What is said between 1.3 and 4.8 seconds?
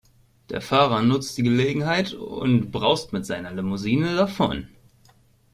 die Gelegenheit und braust mit seiner Limousine davon.